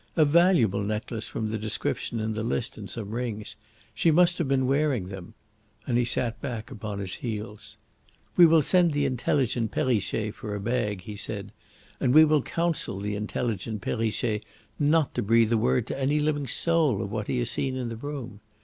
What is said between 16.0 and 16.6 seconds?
living